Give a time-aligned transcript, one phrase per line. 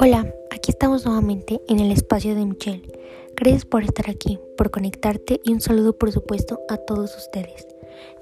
[0.00, 2.88] Hola, aquí estamos nuevamente en el espacio de Michelle.
[3.34, 7.66] Gracias por estar aquí, por conectarte y un saludo por supuesto a todos ustedes.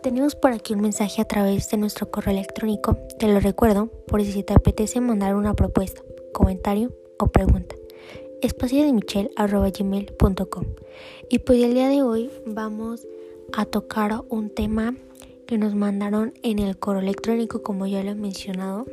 [0.02, 4.24] Tenemos por aquí un mensaje a través de nuestro correo electrónico, te lo recuerdo por
[4.24, 6.00] si te apetece mandar una propuesta,
[6.32, 7.76] comentario o pregunta.
[8.40, 10.64] Espacio de michelle.gmail.com
[11.28, 13.06] Y pues el día de hoy vamos
[13.52, 14.96] a tocar un tema
[15.46, 18.86] que nos mandaron en el correo electrónico como ya lo he mencionado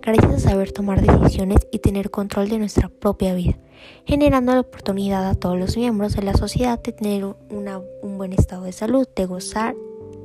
[0.03, 3.57] gracias a saber tomar decisiones y tener control de nuestra propia vida,
[4.07, 8.65] generando la oportunidad a todos los miembros de la sociedad de tener un buen estado
[8.65, 9.77] de salud, de gozar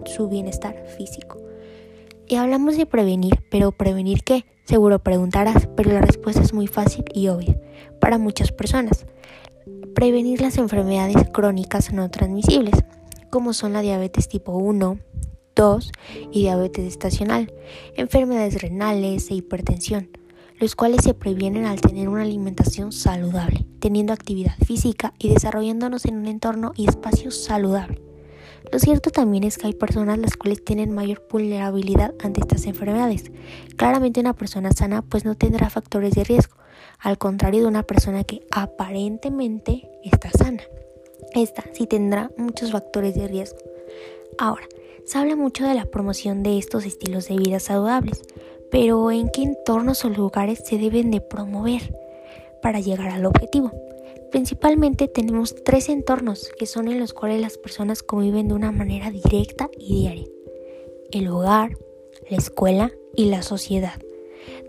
[0.05, 1.37] su bienestar físico.
[2.27, 4.45] Y hablamos de prevenir, pero ¿prevenir qué?
[4.65, 7.61] Seguro preguntarás, pero la respuesta es muy fácil y obvia
[7.99, 9.05] para muchas personas.
[9.93, 12.73] Prevenir las enfermedades crónicas no transmisibles,
[13.29, 14.97] como son la diabetes tipo 1,
[15.61, 15.91] 2
[16.31, 17.53] y diabetes estacional,
[17.95, 20.09] enfermedades renales e hipertensión,
[20.59, 26.15] los cuales se previenen al tener una alimentación saludable, teniendo actividad física y desarrollándonos en
[26.15, 28.01] un entorno y espacio saludable.
[28.71, 33.31] Lo cierto también es que hay personas las cuales tienen mayor vulnerabilidad ante estas enfermedades.
[33.75, 36.55] Claramente una persona sana pues no tendrá factores de riesgo,
[36.97, 40.63] al contrario de una persona que aparentemente está sana.
[41.35, 43.59] Esta sí tendrá muchos factores de riesgo.
[44.39, 44.65] Ahora,
[45.05, 48.21] se habla mucho de la promoción de estos estilos de vida saludables,
[48.69, 51.93] pero ¿en qué entornos o lugares se deben de promover
[52.61, 53.71] para llegar al objetivo?
[54.31, 59.11] Principalmente tenemos tres entornos que son en los cuales las personas conviven de una manera
[59.11, 60.27] directa y diaria.
[61.11, 61.77] El hogar,
[62.29, 64.01] la escuela y la sociedad,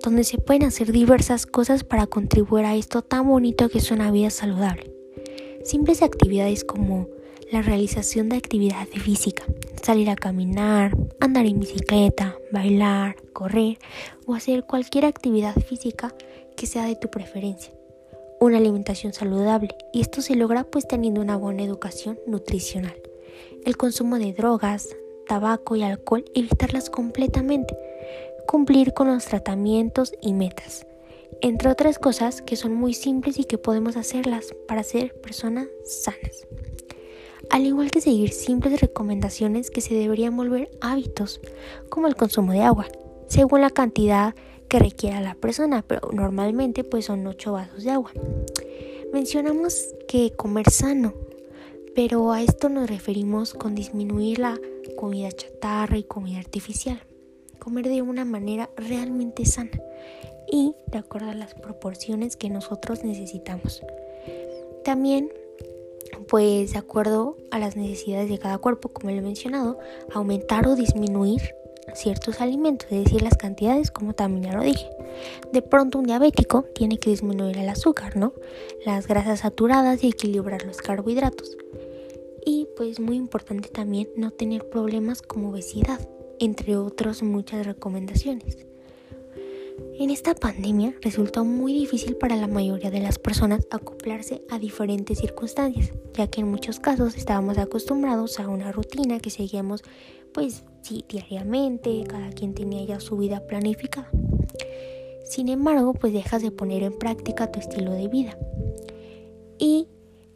[0.03, 4.11] donde se pueden hacer diversas cosas para contribuir a esto tan bonito que es una
[4.11, 4.93] vida saludable.
[5.63, 7.07] Simples actividades como
[7.53, 9.45] la realización de actividad física,
[9.83, 13.79] salir a caminar, andar en bicicleta, bailar, correr
[14.27, 16.15] o hacer cualquier actividad física
[16.57, 17.73] que sea de tu preferencia.
[18.41, 22.97] Una alimentación saludable y esto se logra pues teniendo una buena educación nutricional.
[23.65, 24.89] El consumo de drogas,
[25.27, 27.77] tabaco y alcohol, evitarlas completamente.
[28.47, 30.87] Cumplir con los tratamientos y metas.
[31.41, 36.47] Entre otras cosas que son muy simples y que podemos hacerlas para ser personas sanas
[37.53, 41.39] al igual que seguir simples recomendaciones que se deberían volver hábitos,
[41.91, 42.89] como el consumo de agua,
[43.29, 44.35] según la cantidad
[44.69, 48.11] que requiera la persona, pero normalmente pues son 8 vasos de agua.
[49.13, 51.13] Mencionamos que comer sano,
[51.95, 54.59] pero a esto nos referimos con disminuir la
[54.97, 57.03] comida chatarra y comida artificial.
[57.59, 59.79] Comer de una manera realmente sana
[60.51, 63.83] y de acuerdo a las proporciones que nosotros necesitamos.
[64.85, 65.29] También
[66.23, 69.79] pues de acuerdo a las necesidades de cada cuerpo, como lo he mencionado,
[70.13, 71.55] aumentar o disminuir
[71.95, 74.89] ciertos alimentos, es decir, las cantidades, como también ya lo dije.
[75.53, 78.33] De pronto un diabético tiene que disminuir el azúcar, ¿no?
[78.85, 81.57] Las grasas saturadas y equilibrar los carbohidratos.
[82.45, 86.01] Y pues muy importante también no tener problemas como obesidad,
[86.39, 88.72] entre otras muchas recomendaciones.
[89.99, 95.19] En esta pandemia resultó muy difícil para la mayoría de las personas acoplarse a diferentes
[95.19, 99.83] circunstancias, ya que en muchos casos estábamos acostumbrados a una rutina que seguíamos
[100.33, 100.65] pues
[101.09, 104.11] diariamente, cada quien tenía ya su vida planificada.
[105.25, 108.37] Sin embargo, pues dejas de poner en práctica tu estilo de vida.
[109.59, 109.89] Y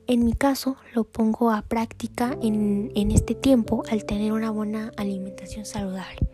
[0.06, 4.92] en mi caso lo pongo a práctica en, en este tiempo al tener una buena
[4.96, 6.25] alimentación saludable.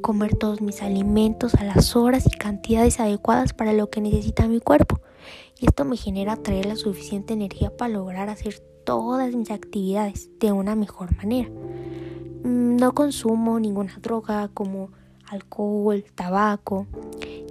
[0.00, 4.60] Comer todos mis alimentos a las horas y cantidades adecuadas para lo que necesita mi
[4.60, 5.00] cuerpo.
[5.58, 10.52] Y esto me genera traer la suficiente energía para lograr hacer todas mis actividades de
[10.52, 11.48] una mejor manera.
[11.48, 14.90] Mm, no consumo ninguna droga como
[15.28, 16.86] alcohol, tabaco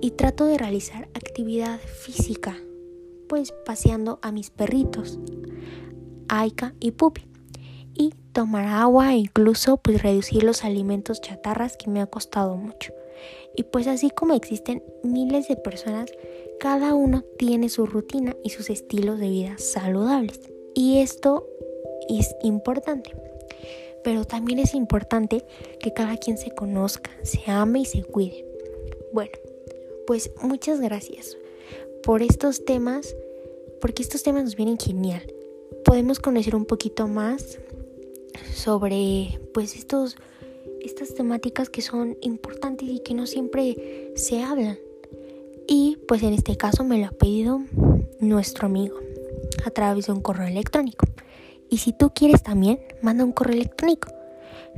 [0.02, 2.56] y trato de realizar actividad física,
[3.28, 5.20] pues paseando a mis perritos,
[6.28, 7.28] Aika y Pupi,
[7.96, 12.94] y tomar agua e incluso pues reducir los alimentos chatarras que me ha costado mucho.
[13.56, 16.12] Y pues así como existen miles de personas,
[16.60, 20.40] cada uno tiene su rutina y sus estilos de vida saludables.
[20.74, 21.48] Y esto
[22.10, 23.16] es importante.
[24.04, 25.46] Pero también es importante
[25.80, 28.46] que cada quien se conozca, se ame y se cuide.
[29.14, 29.32] Bueno,
[30.06, 31.38] pues muchas gracias
[32.04, 33.16] por estos temas,
[33.82, 35.24] porque estos temas nos vienen genial.
[35.84, 37.58] Podemos conocer un poquito más
[38.54, 40.18] sobre pues estos
[40.82, 44.78] estas temáticas que son importantes y que no siempre se hablan.
[45.68, 47.62] Y pues en este caso me lo ha pedido
[48.20, 49.00] nuestro amigo
[49.66, 51.06] a través de un correo electrónico.
[51.70, 54.10] Y si tú quieres también, manda un correo electrónico.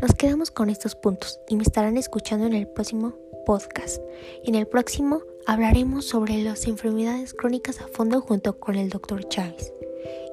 [0.01, 3.13] Nos quedamos con estos puntos y me estarán escuchando en el próximo
[3.45, 4.01] podcast.
[4.45, 9.73] En el próximo hablaremos sobre las enfermedades crónicas a fondo junto con el doctor Chávez.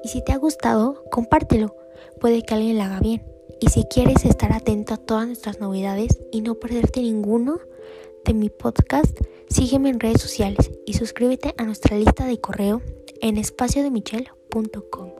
[0.03, 1.75] Y si te ha gustado, compártelo.
[2.19, 3.23] Puede que alguien la haga bien.
[3.59, 7.59] Y si quieres estar atento a todas nuestras novedades y no perderte ninguno
[8.25, 9.17] de mi podcast,
[9.49, 12.81] sígueme en redes sociales y suscríbete a nuestra lista de correo
[13.21, 15.14] en espaciodemichelle.com.